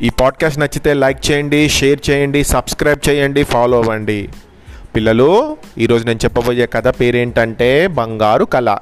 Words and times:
ఈ 0.00 0.10
పాడ్కాస్ట్ 0.10 0.58
నచ్చితే 0.58 0.94
లైక్ 0.94 1.30
చేయండి 1.30 1.68
షేర్ 1.68 2.10
చేయండి 2.10 2.44
సబ్స్క్రైబ్ 2.44 3.08
చేయండి 3.08 3.44
ఫాలో 3.44 3.78
అవ్వండి. 3.78 4.28
పిల్లలు 4.96 5.56
ఈరోజు 5.78 6.06
నేను 6.06 6.18
చెప్పబోయే 6.24 6.66
కథ 6.66 6.88
పేరేంటంటే 6.88 7.86
బంగారు 7.86 8.44
కళ. 8.44 8.76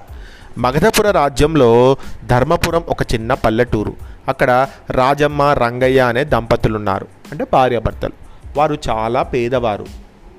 మగధపుర 0.58 1.10
రాజ్యంలో 1.10 1.96
ధర్మపురం 2.26 2.84
ఒక 2.88 3.02
చిన్న 3.02 3.34
పల్లెటూరు. 3.34 3.92
అక్కడ 4.28 4.66
రాజమ్మ 4.90 5.42
రంగయ్య 5.42 6.00
అనే 6.00 6.24
దంపతులు 6.24 6.76
ఉన్నారు 6.76 7.06
అంటే 7.32 7.46
భార్యాభర్తలు. 7.52 8.12
వారు 8.56 8.78
చాలా 8.90 9.22
పేదవారు. 9.22 9.86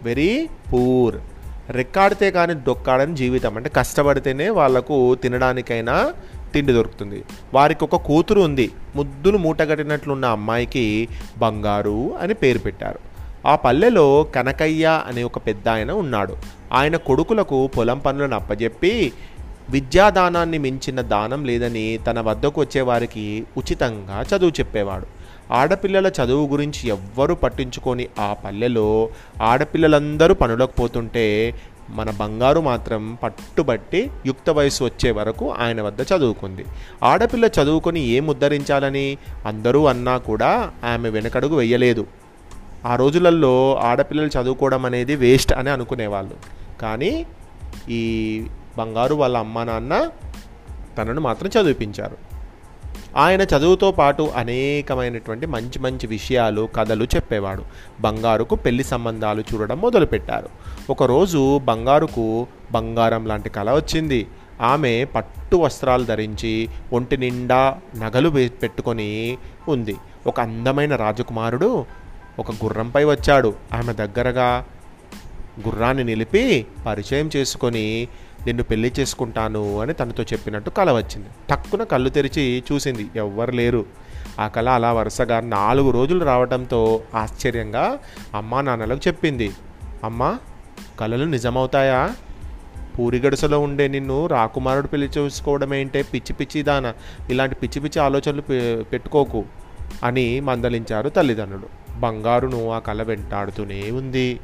వెరీ 0.04 0.50
పూర్ 0.74 1.16
రెక్కాడితే 1.70 2.32
కానీ 2.32 2.54
డొక్కాడని 2.54 3.16
జీవితం. 3.16 3.58
అంటే 3.58 3.70
కష్టపడితేనే 3.70 4.50
వాళ్ళకు 4.50 5.16
తినడానికైనా 5.16 6.14
తిండి 6.54 6.74
దొరుకుతుంది. 6.74 7.24
వారికి 7.54 7.84
ఒక 7.84 7.96
కూతురు 7.96 8.42
ఉంది. 8.42 8.72
ముద్దులు 8.96 9.38
మూటగట్టినట్లున్న 9.38 10.26
అమ్మాయికి 10.26 11.08
బంగారు 11.38 12.18
అని 12.22 12.34
పేరు 12.34 12.60
పెట్టారు. 12.60 13.00
ఆ 13.48 13.56
పల్లెలో 13.56 14.24
కనకయ్య 14.24 15.04
అనే 15.08 15.24
ఒక 15.24 15.38
పెద్ద 15.38 15.70
ఆయన 15.70 15.92
ఉన్నాడు. 15.92 16.38
ఆయన 16.74 16.96
కొడుకులకు 16.96 17.68
పొలం 17.68 18.00
పనులను 18.00 18.36
అప్పజెప్పి 18.36 19.14
విద్యాదానాన్ని 19.70 20.58
మించిన 20.58 21.02
దానం 21.02 21.46
లేదని 21.46 22.00
తన 22.08 22.20
వద్దకు 22.20 22.62
వచ్చేవారికి 22.62 23.46
ఉచితంగా 23.58 24.18
చదువు 24.22 24.50
చెప్పేవాడు. 24.50 25.06
ఆడపిల్లల 25.54 26.08
చదువు 26.08 26.48
గురించి 26.48 26.90
ఎవ్వరూ 26.90 27.36
పట్టించుకొని 27.36 28.08
ఆ 28.20 28.36
పల్లెలో 28.46 29.10
ఆడపిల్లలందరూ 29.42 30.34
పనులకు 30.34 30.72
పోతుంటే 30.72 31.26
మన 31.90 32.12
బంగారు 32.12 32.62
మాత్రం 32.62 33.18
పట్టుబట్టి 33.24 34.12
యుక్త 34.26 34.50
వయసు 34.50 34.84
వచ్చే 34.84 35.12
వరకు 35.12 35.52
ఆయన 35.52 35.82
వద్ద 35.82 36.02
చదువుకుంది. 36.02 36.66
ఆడపిల్ల 37.04 37.46
చదువుకొని 37.46 38.00
ఏం 38.00 38.28
ఉద్ధరించాలని 38.28 39.18
అందరూ 39.46 39.86
అన్నా 39.86 40.18
కూడా 40.18 40.72
ఆమె 40.84 41.10
వెనకడుగు 41.10 41.56
వెయ్యలేదు 41.56 42.08
ఆ 42.86 42.96
రోజులలో 42.96 43.76
ఆడపిల్లలు 43.76 44.28
చదువుకోవడం 44.28 44.86
అనేది 44.86 45.16
వేస్ట్ 45.16 45.54
అని 45.54 45.70
అనుకునేవాళ్ళు. 45.70 46.36
కానీ 46.82 47.26
ఈ 47.90 48.44
బంగారు 48.78 49.16
వాళ్ళ 49.16 49.38
అమ్మ 49.38 49.64
నాన్న 49.64 50.10
తనను 50.98 51.22
మాత్రం 51.22 51.62
చదివిపించారు 51.62 52.33
ఆయన 53.18 53.42
చదువుతో 53.42 53.92
పాటు 53.92 54.32
అనేకమైనటువంటి 54.36 55.46
మంచి 55.46 55.80
మంచి 55.80 56.08
విషయాలు 56.08 56.70
కథలు 56.76 57.04
చెప్పేవాడు. 57.04 57.64
బంగారుకు 58.02 58.56
పెళ్ళి 58.56 58.84
సంబంధాలు 58.84 59.44
చూడడం 59.54 59.82
మొదలుపెట్టారు. 59.82 60.50
ఒకరోజు 60.90 61.58
బంగారుకు 61.58 62.48
బంగారం 62.72 63.26
లాంటి 63.26 63.50
కళ 63.50 63.72
వచ్చింది. 63.72 64.28
ఆమె 64.62 65.06
పట్టు 65.06 65.56
వస్త్రాలు 65.56 66.04
ధరించి 66.04 66.70
ఒంటి 66.94 67.18
నిండా 67.18 67.78
నగలు 67.96 68.30
పెట్టుకొని 68.30 69.38
ఉంది. 69.68 69.96
ఒక 70.28 70.40
అందమైన 70.40 70.96
రాజకుమారుడు 70.96 71.86
ఒక 72.40 72.52
గుర్రంపై 72.52 73.04
వచ్చాడు. 73.04 73.54
ఆమె 73.74 73.94
దగ్గరగా 73.94 74.66
గుర్రాన్ని 75.68 76.04
నిలిపి 76.04 76.66
పరిచయం 76.86 77.30
చేసుకొని 77.36 78.08
నిన్ను 78.46 78.64
పెళ్ళి 78.64 78.94
చేసుకుంటాను 79.00 79.80
అని 79.80 79.94
తనతో 79.94 80.24
చెప్పినట్టు 80.24 80.70
కల 80.70 80.92
వచ్చింది. 80.92 81.28
టక్కున 81.50 81.84
కళ్ళు 81.84 82.10
తెరిచి 82.10 82.64
చూసింది 82.72 83.08
ఎవ్వరు 83.16 83.52
లేరు. 83.52 83.86
ఆ 84.40 84.48
కళ 84.48 84.70
అలా 84.70 84.94
వరుసగా 84.94 85.40
నాలుగు 85.40 85.92
రోజులు 85.92 86.26
రావడంతో 86.26 87.02
ఆశ్చర్యంగా 87.16 87.98
అమ్మా 88.36 88.62
నాన్నలకు 88.62 89.02
చెప్పింది 89.08 89.52
అమ్మా 90.04 90.40
కళలు 91.00 91.26
నిజమవుతాయా? 91.26 92.16
పూరిగడుసలో 93.00 93.60
ఉండే 93.60 93.88
నిన్ను 93.88 94.28
రాకుమారుడు 94.28 94.88
పెళ్ళి 94.88 95.10
చేసుకోవడం 95.18 95.74
ఏంటే 95.74 96.02
పిచ్చి 96.02 96.34
పిచ్చి 96.34 96.64
దాన? 96.64 96.94
ఇలాంటి 97.30 97.56
పిచ్చి 97.56 97.82
పిచ్చి 97.82 98.02
ఆలోచనలు 98.02 98.42
పె- 98.42 98.84
పెట్టుకోకు 98.84 99.46
అని 100.04 100.40
మందలించారు 100.40 101.10
తల్లిదండ్రులు. 101.10 102.00
బంగారును 102.00 102.72
ఆ 102.72 102.80
కళ 102.80 103.04
వెంటాడుతూనే 103.04 103.92
ఉంది. 103.92 104.40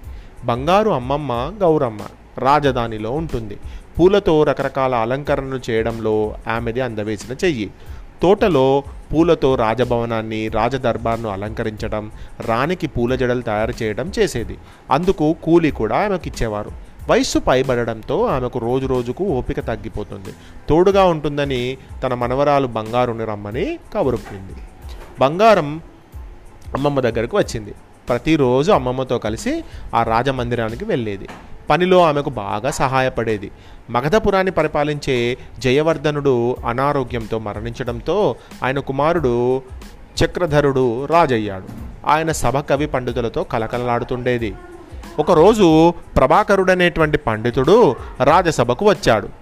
బంగారు 0.46 0.90
అమ్మమ్మ 0.90 1.54
గౌరమ్మ 1.62 2.02
రాజధానిలో 2.38 3.12
ఉంటుంది. 3.12 3.58
పూలతో 4.00 4.44
రకరకాల 4.44 4.96
అలంకరణలు 4.96 5.60
చేయడంలో 5.70 6.36
ఆమెది 6.48 6.82
అందవేసిన 6.82 7.34
చెయ్యి. 7.46 7.72
తోటలో 8.22 8.84
పూలతో 9.14 9.56
రాజభవనాన్ని 9.56 10.48
రాజదర్బార్ను 10.48 11.30
అలంకరించడం 11.30 12.12
రాణికి 12.46 12.88
పూల 12.88 13.16
జడలు 13.16 13.42
తయారు 13.42 13.74
చేయడం 13.84 14.12
చేసేది. 14.20 14.58
అందుకు 14.92 15.36
కూలి 15.44 15.72
కూడా 15.72 15.98
ఆమెకు 16.06 16.28
ఇచ్చేవారు 16.28 16.72
వయస్సు 17.10 17.40
పైబడడంతో 17.40 18.26
ఆమెకు 18.26 18.60
రోజు 18.60 18.86
రోజుకు 18.86 19.24
ఓపిక 19.24 19.60
తగ్గిపోతుంది. 19.60 20.34
తోడుగా 20.70 21.04
ఉంటుందని 21.04 21.78
తన 22.04 22.14
మనవరాలు 22.14 22.68
బంగారుని 22.68 23.26
రమ్మని 23.26 23.80
కబురుపింది 23.94 24.54
బంగారం 25.20 25.82
అమ్మమ్మ 26.76 27.00
దగ్గరకు 27.00 27.38
వచ్చింది. 27.38 27.74
ప్రతిరోజు 28.10 28.72
అమ్మమ్మతో 28.72 29.18
కలిసి 29.18 29.64
ఆ 29.96 30.04
రాజమందిరానికి 30.04 30.86
వెళ్ళేది. 30.86 31.28
పనిలో 31.70 32.06
ఆమెకు 32.06 32.30
బాగా 32.30 32.72
సహాయపడేది. 32.72 33.52
మగధపురాన్ని 33.90 34.52
పరిపాలించే 34.52 35.38
జయవర్ధనుడు 35.60 36.58
అనారోగ్యంతో 36.68 37.40
మరణించడంతో 37.40 38.36
ఆయన 38.64 38.80
కుమారుడు 38.80 39.62
చక్రధరుడు 40.26 41.06
రాజయ్యాడు. 41.06 41.64
ఆయన 42.08 42.32
సభ 42.32 42.58
కవి 42.58 42.88
పండితులతో 42.88 43.44
కలకలలాడుతుండేది. 43.44 44.56
ఒకరోజు 45.20 45.94
ప్రభాకరుడనేటువంటి 46.18 47.18
పండితుడు 47.18 47.96
రాజసభకు 48.24 48.90
వచ్చాడు. 48.90 49.39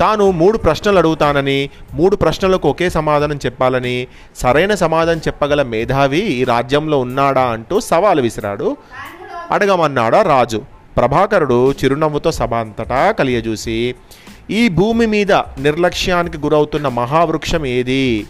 తాను 0.00 0.30
మూడు 0.30 0.58
ప్రశ్నలు 0.58 0.98
అడుగుతానని 0.98 1.70
మూడు 1.94 2.16
ప్రశ్నలకు 2.16 2.68
ఒకే 2.68 2.90
సమాధానం 2.90 3.36
చెప్పాలని 3.36 4.06
సరైన 4.36 4.74
సమాధానం 4.74 5.18
చెప్పగల 5.18 5.62
మేధావి 5.62 6.18
ఈ 6.18 6.44
రాజ్యంలో 6.44 6.98
ఉన్నాడా 6.98 7.42
అంటూ 7.42 7.80
సవాలు 7.80 8.22
విసిరాడు. 8.22 8.76
అడగమన్నాడా 9.50 10.22
రాజు. 10.22 10.62
ప్రభాకరుడు 10.96 11.72
చిరునవ్వుతో 11.72 12.32
సభ 12.32 12.54
అంతటా 12.54 13.10
కలియజూసి 13.10 13.94
ఈ 14.50 14.68
భూమి 14.68 15.06
మీద 15.06 15.32
నిర్లక్ష్యానికి 15.32 16.38
గురవుతున్న 16.38 16.88
మహావృక్షం 16.88 17.66
ఏది? 17.66 18.26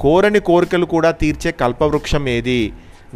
కోరని 0.00 0.40
కోరికలు 0.40 0.86
కూడా 0.86 1.10
తీర్చే 1.10 1.50
కల్పవృక్షం 1.50 2.28
ఏది? 2.28 2.72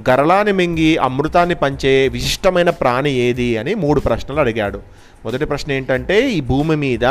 గరళాన్ని 0.09 0.53
మింగి 0.53 0.97
అమృతాన్ని 0.97 1.55
పంచే 1.55 2.09
విశిష్టమైన 2.09 2.71
ప్రాణి 2.71 3.10
ఏది 3.10 3.56
అని 3.56 3.75
మూడు 3.75 4.00
ప్రశ్నలు 4.00 4.41
అడిగాడు. 4.41 4.81
మొదటి 5.25 5.44
ప్రశ్న 5.44 5.72
ఏంటంటే 5.72 6.31
ఈ 6.31 6.41
భూమి 6.41 6.77
మీద 6.77 7.05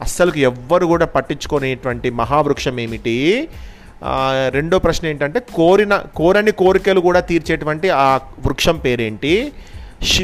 అస్సలు 0.00 0.32
ఎవ్వరు 0.36 0.86
కూడా 0.86 1.06
పట్టించుకునేటువంటి 1.06 2.10
మహావృక్షం 2.10 2.80
ఏమిటి? 2.80 3.48
రెండో 4.48 4.78
ప్రశ్న 4.78 5.06
ఏంటంటే 5.06 5.40
కోరిన 5.54 6.02
కోరని 6.16 6.52
కోరికలు 6.52 7.00
కూడా 7.00 7.20
తీర్చేటువంటి 7.20 7.90
ఆ 7.90 8.16
వృక్షం 8.16 8.76
పేరేంటి? 8.76 9.52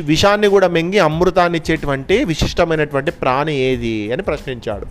విషాన్ని 0.00 0.48
కూడా 0.48 0.68
మింగి 0.68 0.98
అమృతాన్ని 0.98 1.58
ఇచ్చేటువంటి 1.58 2.24
విశిష్టమైనటువంటి 2.24 3.10
ప్రాణి 3.10 3.56
ఏది 3.56 4.12
అని 4.12 4.22
ప్రశ్నించాడు. 4.22 4.86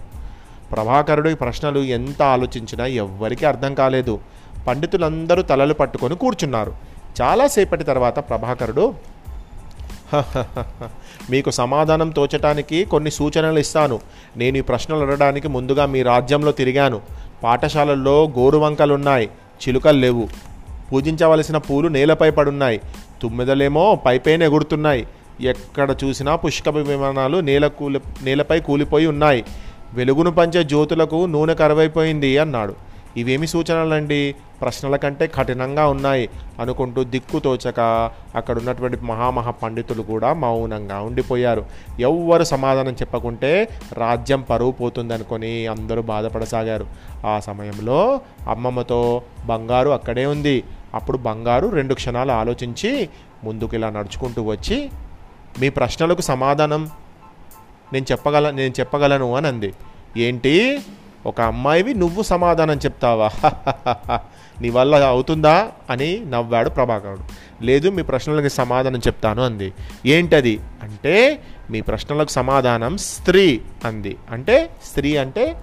ప్రభాకరుడు 0.71 1.29
ఈ 1.29 1.33
ప్రశ్నలు 1.33 1.79
ఎంత 1.79 2.21
ఆలోచించినా 2.23 2.85
ఎవ్వరికీ 2.85 3.45
అర్థం 3.45 3.73
కాలేదు. 3.73 4.19
పండితులందరూ 4.67 5.41
తలలు 5.41 5.73
పట్టుకొని 5.73 6.15
కూర్చున్నారు. 6.15 6.94
చాలాసేపటి 7.21 7.83
తర్వాత 7.83 8.19
ప్రభాకరుడు 8.19 8.93
మీకు 11.31 11.49
సమాధానం 11.49 12.09
తోచటానికి 12.09 12.85
కొన్ని 12.85 13.11
సూచనలు 13.11 13.59
ఇస్తాను. 13.59 13.99
నేను 14.37 14.57
ఈ 14.57 14.61
ప్రశ్నలు 14.61 15.03
అడగడానికి 15.05 15.47
ముందుగా 15.47 15.85
మీ 15.93 16.01
రాజ్యంలో 16.03 16.51
తిరిగాను. 16.51 17.01
పాఠశాలల్లో 17.43 18.17
గోరువంకలున్నాయి 18.39 19.29
చిలుకలు 19.61 19.99
లేవు. 19.99 20.27
పూజించవలసిన 20.91 21.57
పూలు 21.57 21.87
నేలపై 21.87 22.29
పడున్నాయి. 22.29 22.81
తుమ్మెదలేమో 23.21 23.85
పైపైన 24.05 24.43
ఎగురుతున్నాయి. 24.43 25.07
ఎక్కడ 25.41 25.95
చూసినా 26.03 26.35
పుష్కప 26.35 26.75
విమానాలు 26.75 27.37
నేల 27.37 27.67
కూలి 27.67 27.99
నేలపై 28.23 28.59
కూలిపోయి 28.59 29.07
ఉన్నాయి. 29.13 29.45
వెలుగును 29.93 30.31
పంచే 30.31 30.63
జ్యోతులకు 30.63 31.25
నూనె 31.25 31.53
కరువైపోయింది 31.53 32.37
అన్నాడు. 32.37 32.75
ఇవేమి 33.17 33.47
సూచనలండి? 33.47 34.35
ప్రశ్నల 34.61 34.95
కంటే 34.95 35.27
కఠినంగా 35.27 35.87
ఉన్నాయి 35.87 36.29
అనుకుంటూ 36.59 37.03
దిక్కు 37.03 37.39
తోచక 37.39 37.79
అక్కడ 38.35 38.57
ఉన్నటువంటి 38.57 38.97
మహామహా 39.01 39.51
పండితులు 39.51 40.01
కూడా 40.01 40.33
మౌనంగా 40.33 40.99
ఉండిపోయారు. 41.01 41.65
ఎవ్వరు 41.99 42.43
సమాధానం 42.43 42.93
చెప్పకుంటే 42.93 43.69
రాజ్యం 43.93 44.41
పరువు 44.41 44.71
పోతుందనుకొని 44.71 45.67
అందరూ 45.67 46.01
బాధపడసాగారు. 46.01 46.87
ఆ 47.25 47.39
సమయంలో 47.39 48.21
అమ్మమ్మతో 48.47 49.21
బంగారు 49.45 49.89
అక్కడే 49.89 50.25
ఉంది. 50.25 50.63
అప్పుడు 50.93 51.17
బంగారు 51.17 51.67
రెండు 51.67 51.93
క్షణాలు 51.93 52.31
ఆలోచించి 52.31 53.09
ముందుకు 53.43 53.75
ఇలా 53.75 53.89
నడుచుకుంటూ 53.89 54.43
వచ్చి 54.43 54.89
మీ 55.59 55.69
ప్రశ్నలకు 55.69 56.21
సమాధానం 56.21 56.89
నేను 57.93 58.05
చెప్పగల 58.11 58.49
నేను 58.49 58.73
చెప్పగలను 58.79 59.35
అని 59.35 59.47
అంది 59.47 59.73
ఏంటి? 60.17 60.53
ఒక 61.25 61.41
అమ్మాయివి 61.41 61.93
నువ్వు 61.93 62.23
సమాధానం 62.23 62.77
చెప్తావా? 62.77 63.29
నీ 64.61 64.69
వల్ల 64.69 64.95
అవుతుందా? 64.95 65.71
అని 65.89 66.25
నవ్వాడు 66.25 66.69
ప్రభాకరుడు. 66.69 67.19
లేదు 67.65 67.89
మీ 67.89 68.03
ప్రశ్నలకు 68.03 68.47
సమాధానం 68.47 68.97
చెప్తాను 68.97 69.45
అంది. 69.45 69.73
ఏంటది? 70.05 70.59
అంటే 70.83 71.43
మీ 71.69 71.81
ప్రశ్నలకు 71.81 72.29
సమాధానం 72.29 72.97
స్త్రీ 72.97 73.61
అంది. 73.85 74.17
అంటే 74.31 74.69
స్త్రీ 74.85 75.17
అంటే 75.17 75.57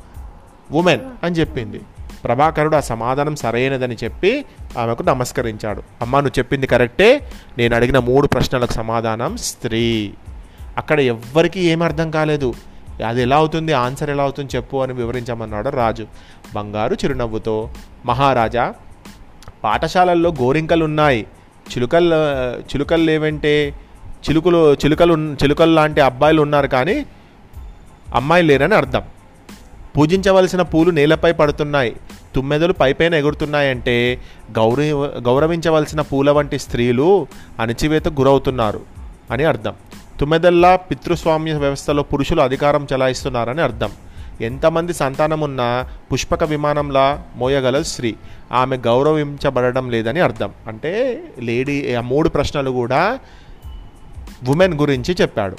ఉమెన్ 0.73 1.00
అని 1.23 1.35
చెప్పింది. 1.35 1.81
ప్రభాకరుడు 2.25 2.76
ఆ 2.76 2.81
సమాధానం 2.81 3.37
సరైనదని 3.37 3.97
చెప్పి 4.05 4.44
ఆమెకు 4.79 5.03
నమస్కరించాడు. 5.03 5.82
అమ్మ 6.03 6.20
నువ్వు 6.20 6.38
చెప్పింది 6.38 6.67
కరెక్టే. 6.67 7.32
నేను 7.58 7.76
అడిగిన 7.76 7.99
మూడు 7.99 8.26
ప్రశ్నలకు 8.26 8.73
సమాధానం 8.73 9.37
స్త్రీ. 9.37 10.12
అక్కడ 10.76 11.00
ఎవ్వరికీ 11.00 11.61
ఏం 11.61 11.82
అర్థం 11.82 12.11
కాలేదు. 12.11 12.55
అది 13.09 13.23
ఎలా 13.23 13.37
అవుతుంది? 13.37 13.73
ఆన్సర్ 13.73 14.11
ఎలా 14.11 14.23
అవుతుంది 14.23 14.56
చెప్పు 14.56 14.77
అని 14.77 14.93
వివరించమన్నాడు 14.93 15.69
రాజు. 15.69 16.06
బంగారు 16.55 16.94
చిరునవ్వుతో 16.94 17.56
మహారాజా 18.06 18.75
పాఠశాలల్లో 19.65 20.31
గోరింకలు 20.43 20.85
ఉన్నాయి 20.85 21.27
చిలుకలు 21.73 22.15
చిలుకలు 22.71 23.03
లేవంటే 23.03 23.55
చిలుకలు 24.25 24.61
చిలుకలు 24.75 25.15
చిలుకలు 25.43 25.75
లాంటి 25.75 26.00
అబ్బాయిలు 26.00 26.41
ఉన్నారు 26.43 26.69
కానీ 26.77 26.97
అమ్మాయిలు 28.15 28.49
లేరని 28.49 28.75
అర్థం. 28.75 29.03
పూజించవలసిన 29.97 30.62
పూలు 30.62 30.91
నేలపై 30.91 31.33
పడుతున్నాయి. 31.33 31.93
తుమ్మెదలు 32.35 32.73
పైపైన 32.73 33.15
ఎగురుతున్నాయంటే 33.15 33.97
గౌరవ 34.59 35.05
గౌరవించవలసిన 35.29 36.00
పూల 36.00 36.31
వంటి 36.31 36.59
స్త్రీలు 36.59 37.27
అణచివేతకు 37.61 38.17
గురవుతున్నారు 38.21 38.81
అని 39.31 39.44
అర్థం. 39.44 39.75
తుమెదల్లా 40.20 40.76
పితృస్వామ్య 40.76 41.53
వ్యవస్థలో 41.53 42.03
పురుషులు 42.03 42.41
అధికారం 42.41 42.87
చెలాయిస్తున్నారని 42.93 43.62
అర్థం. 43.62 43.91
ఎంతమంది 44.41 44.94
సంతానం 44.94 45.41
ఉన్నా 45.41 45.88
పుష్పక 46.12 46.44
విమానంలా 46.44 47.23
మోయగల 47.37 47.82
స్త్రీ. 47.82 48.14
ఆమె 48.53 48.76
గౌరవించబడడం 48.76 49.91
లేదని 49.91 50.20
అర్థం. 50.20 50.50
అంటే 50.67 51.23
లేడీ 51.38 51.94
ఆ 51.94 52.00
మూడు 52.00 52.29
ప్రశ్నలు 52.29 52.70
కూడా 52.70 53.19
ఉమెన్ 54.49 54.75
గురించి 54.75 55.17
చెప్పాడు. 55.20 55.56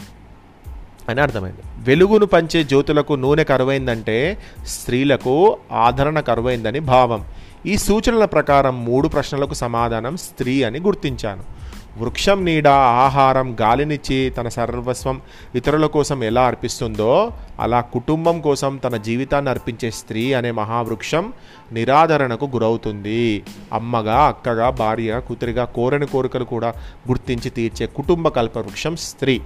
అని 1.09 1.21
అర్థమైంది. 1.21 1.57
వెలుగును 1.77 2.25
పంచే 2.25 2.63
జ్యోతులకు 2.63 3.13
నూనె 3.13 3.43
కరువైందంటే 3.43 4.37
స్త్రీలకు 4.65 5.57
ఆదరణ 5.71 6.19
కరువైందని 6.19 6.79
భావం. 6.79 7.25
ఈ 7.65 7.77
సూచనల 7.77 8.25
ప్రకారం 8.25 8.85
మూడు 8.85 9.07
ప్రశ్నలకు 9.07 9.53
సమాధానం 9.53 10.17
స్త్రీ 10.17 10.63
అని 10.63 10.79
గుర్తించాను. 10.79 11.62
వృక్షం 11.97 12.45
నీడ 12.45 12.67
ఆహారం 12.67 13.57
గాలినిచ్చి 13.61 14.29
తన 14.29 14.47
సర్వస్వం 14.47 15.21
ఇతరుల 15.55 15.85
కోసం 15.85 16.23
ఎలా 16.23 16.47
అర్పిస్తుందో 16.47 17.31
అలా 17.59 17.81
కుటుంబం 17.81 18.41
కోసం 18.41 18.77
తన 18.77 18.97
జీవితాన్ని 18.97 19.51
అర్పించే 19.51 19.91
స్త్రీ 19.91 20.33
అనే 20.33 20.51
మహావృక్షం 20.51 21.33
నిరాదరణకు 21.71 22.45
గురవుతుంది. 22.45 23.43
అమ్మగా 23.73 24.23
అక్కగా 24.23 24.69
భార్య 24.69 25.21
కూతురిగా 25.27 25.65
కోరని 25.65 26.05
కోరికలు 26.05 26.43
కూడా 26.43 26.73
గుర్తించి 27.07 27.49
తీర్చే 27.49 27.85
కుటుంబ 27.85 28.27
కల్పవృక్షం 28.27 28.95
స్త్రీ. 28.95 29.41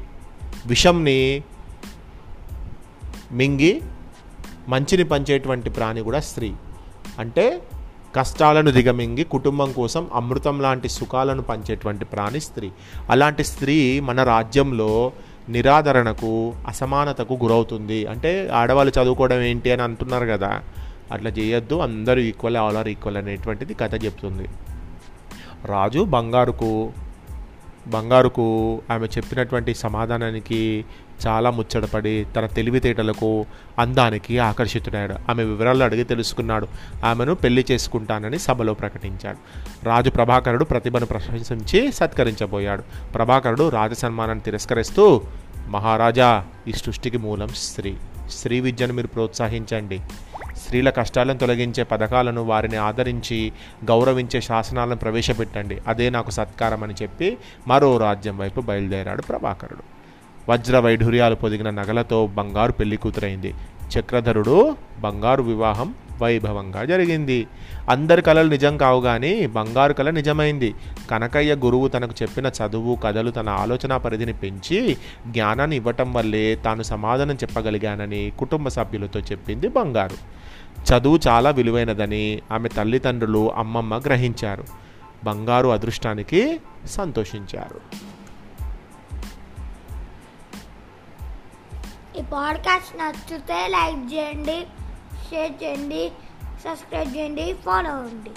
విషంని 0.66 1.44
మింగి 3.32 3.82
మంచిని 4.68 5.04
పంచేటువంటి 5.04 5.70
ప్రాణి 5.70 6.02
కూడా 6.02 6.20
స్త్రీ. 6.20 6.54
అంటే 7.20 7.62
కష్టాలను 8.16 8.72
దిగమింగి 8.72 9.24
కుటుంబం 9.24 9.72
కోసం 9.72 10.08
అమృతం 10.14 10.62
లాంటి 10.62 10.90
సుఖాలను 10.90 11.42
పంచేటువంటి 11.42 12.06
ప్రాణి 12.06 12.40
స్త్రీ. 12.40 12.72
అలాంటి 13.10 13.44
స్త్రీ 13.44 14.00
మన 14.00 14.24
రాజ్యంలో 14.24 15.12
నిరాదరణకు 15.50 16.54
అసమానతకు 16.68 17.34
గురవుతుంది. 17.34 18.06
అంటే 18.06 18.50
ఆడవాళ్ళు 18.54 19.02
చదువుకోవడం 19.02 19.42
ఏంటి 19.42 19.72
అని 19.72 19.82
అంటున్నారు 19.82 20.26
కదా 20.26 20.62
అట్లా 21.12 21.30
చేయొద్దు. 21.30 21.76
అందరూ 21.76 22.22
ఈక్వల్ 22.22 22.58
ఆల్ 22.58 22.78
ఆర్ 22.78 22.88
ఈక్వల్ 22.88 23.18
అనేటువంటిది 23.18 23.74
కథ 23.74 24.06
చెప్తుంది. 24.06 24.48
రాజు 25.66 26.00
బంగారుకు 26.00 26.92
బంగారుకు 27.88 28.46
ఆమె 28.92 29.08
చెప్పినటువంటి 29.08 29.74
సమాధానానికి 29.76 30.86
చాలా 31.28 31.50
ముచ్చటపడి 31.50 32.26
తన 32.36 32.46
తెలివితేటలకు 32.46 33.46
అందానికి 33.80 34.40
ఆకర్షితుడయ్యాడు. 34.40 35.16
ఆమె 35.30 35.44
వివరాలు 35.44 35.84
అడిగి 35.84 36.04
తెలుసుకున్నాడు. 36.04 36.68
ఆమెను 37.06 37.36
పెళ్ళి 37.36 37.66
చేసుకుంటానని 37.72 38.40
సభలో 38.40 38.74
ప్రకటించాడు. 38.74 39.38
రాజు 39.86 40.10
ప్రభాకరుడు 40.10 40.66
ప్రతిభను 40.66 41.06
ప్రశంసించి 41.06 41.92
సత్కరించబోయాడు. 41.92 43.12
ప్రభాకరుడు 43.12 43.70
రాజ 43.70 43.94
సన్మానాన్ని 43.94 44.44
తిరస్కరిస్తూ 44.44 45.22
మహారాజా 45.68 46.46
ఈ 46.68 46.72
సృష్టికి 46.72 47.18
మూలం 47.18 47.48
స్త్రీ. 47.48 47.96
స్త్రీ 48.30 48.60
విద్యను 48.60 48.94
మీరు 48.94 49.08
ప్రోత్సహించండి. 49.08 50.00
స్త్రీల 50.56 50.90
కష్టాలను 50.90 51.38
తొలగించే 51.38 51.84
పథకాలను 51.84 52.44
వారిని 52.44 52.76
ఆదరించి 52.76 53.52
గౌరవించే 53.86 54.42
శాసనాలను 54.42 54.96
ప్రవేశపెట్టండి. 54.96 55.78
అదే 55.88 56.10
నాకు 56.10 56.32
సత్కారం 56.32 56.84
అని 56.84 56.94
చెప్పి 57.02 57.38
మరో 57.68 57.98
రాజ్యం 57.98 58.38
వైపు 58.38 58.62
బయలుదేరాడు 58.62 59.22
ప్రభాకరుడు. 59.22 59.97
వజ్ర 60.50 60.80
వైఢూర్యాలు 60.80 61.36
పొదిగిన 61.36 61.70
నగలతో 61.70 62.28
బంగారు 62.28 62.72
పెళ్ళి 62.72 62.98
కూతురైంది. 62.98 63.54
చక్రధరుడు 64.00 64.76
బంగారు 65.00 65.44
వివాహం 65.44 65.96
వైభవంగా 66.22 66.86
జరిగింది. 66.86 67.48
అందరి 67.90 68.22
కళలు 68.22 68.50
నిజం 68.50 68.78
కావు 68.78 69.02
కానీ 69.02 69.48
బంగారు 69.48 69.94
కళ 69.94 70.10
నిజమైంది. 70.10 70.76
కనకయ్య 71.12 71.56
గురువు 71.56 71.88
తనకు 71.88 72.14
చెప్పిన 72.22 72.48
చదువు 72.48 72.96
కథలు 72.96 73.32
తన 73.32 73.50
ఆలోచన 73.50 73.98
పరిధిని 73.98 74.34
పెంచి 74.34 74.98
జ్ఞానాన్ని 75.28 75.76
ఇవ్వటం 75.76 76.14
వల్లే 76.14 76.56
తాను 76.56 76.84
సమాధానం 76.84 77.36
చెప్పగలిగానని 77.36 78.32
కుటుంబ 78.40 78.68
సభ్యులతో 78.68 79.20
చెప్పింది 79.20 79.68
బంగారు. 79.68 80.18
చదువు 80.92 81.20
చాలా 81.28 81.50
విలువైనదని 81.50 82.42
ఆమె 82.52 82.70
తల్లిదండ్రులు 82.70 83.52
అమ్మమ్మ 83.56 83.98
గ్రహించారు. 83.98 84.64
బంగారు 85.24 85.68
అదృష్టానికి 85.68 86.60
సంతోషించారు. 86.86 88.07
ఈ 92.18 92.22
పాడ్కాస్ట్ 92.32 92.94
నచ్చితే 92.98 93.68
లైక్ 93.68 94.04
చేయండి 94.14 94.58
షేర్ 95.26 95.64
చేయండి 95.64 96.04
సబ్స్క్రైబ్ 96.64 97.16
చేయండి 97.16 97.54
ఫాలో 97.66 97.90
అవ్వండి. 97.90 98.32